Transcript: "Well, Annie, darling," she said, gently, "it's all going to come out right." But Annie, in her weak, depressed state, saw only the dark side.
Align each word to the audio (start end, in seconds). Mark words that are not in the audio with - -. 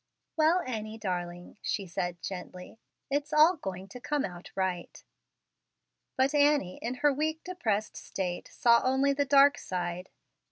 "Well, 0.35 0.61
Annie, 0.61 0.97
darling," 0.97 1.57
she 1.61 1.85
said, 1.85 2.23
gently, 2.23 2.79
"it's 3.11 3.31
all 3.31 3.57
going 3.57 3.87
to 3.89 3.99
come 4.01 4.25
out 4.25 4.49
right." 4.55 5.03
But 6.17 6.33
Annie, 6.33 6.77
in 6.77 6.95
her 7.05 7.13
weak, 7.13 7.43
depressed 7.43 7.95
state, 7.95 8.47
saw 8.51 8.81
only 8.83 9.13
the 9.13 9.25
dark 9.25 9.59
side. 9.59 10.09